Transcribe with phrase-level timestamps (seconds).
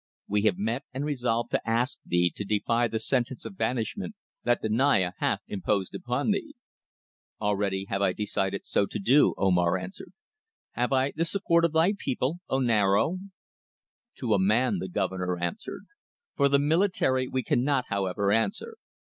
[0.27, 4.63] "We have met and resolved to ask thee to defy the sentence of banishment that
[4.63, 6.55] the Naya hath imposed upon thee."
[7.39, 10.11] "Already have I decided so to do," Omar answered.
[10.71, 13.19] "Have I the support of thy people, O Niaro?"
[14.15, 15.85] "To a man," the Governor answered.
[16.35, 18.77] "For the military we cannot, however, answer.